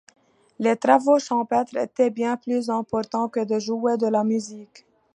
[0.57, 4.87] Les travaux champêtres étaient bien plus importants que de jouer de la musique.